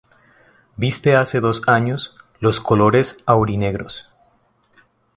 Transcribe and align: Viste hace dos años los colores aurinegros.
Viste 0.77 1.15
hace 1.15 1.41
dos 1.41 1.61
años 1.67 2.17
los 2.39 2.59
colores 2.59 3.17
aurinegros. 3.27 4.07